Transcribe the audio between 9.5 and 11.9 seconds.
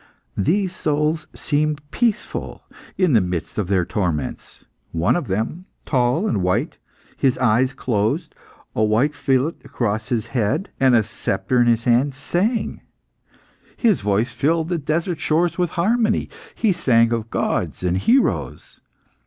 across his forehead, and a sceptre in his